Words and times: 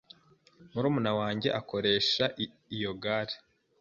Murumuna 0.73 1.11
wanjye 1.19 1.49
akoresha 1.59 2.25
iyo 2.77 2.91
gare. 3.03 3.35